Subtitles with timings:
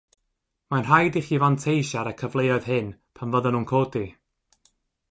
[0.73, 4.07] Mae'n rhaid i chi fanteisio ar y cyfleoedd hyn pan fyddan nhw'n codi.